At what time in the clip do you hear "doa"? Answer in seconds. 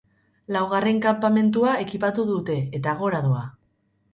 3.29-3.45